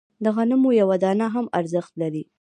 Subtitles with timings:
[0.23, 2.23] د غنمو یوه دانه هم ارزښت لري.